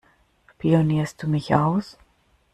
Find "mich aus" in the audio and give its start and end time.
1.27-1.99